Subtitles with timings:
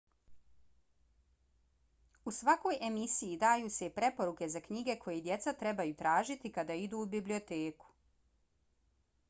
[2.31, 7.03] u svakoj emisiji daju se i preporuke za knjige koje djeca trebaju tražiti kada idu
[7.05, 7.93] u biblioteku